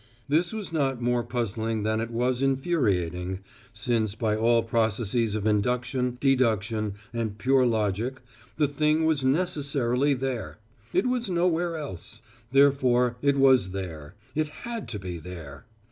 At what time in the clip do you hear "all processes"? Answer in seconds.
4.35-5.35